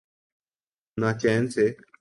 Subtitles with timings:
[0.97, 1.65] نہ چین سے۔